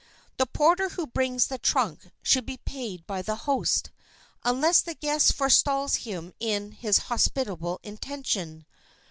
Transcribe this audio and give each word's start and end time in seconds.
The 0.37 0.47
porter 0.47 0.89
who 0.89 1.05
brings 1.05 1.45
the 1.45 1.59
trunk 1.59 2.09
should 2.23 2.43
be 2.43 2.57
paid 2.57 3.05
by 3.05 3.21
the 3.21 3.35
host, 3.45 3.91
unless 4.43 4.81
the 4.81 4.95
guest 4.95 5.33
forestalls 5.35 5.97
him 5.97 6.33
in 6.39 6.71
his 6.71 6.97
hospitable 7.13 7.79
intention. 7.83 8.65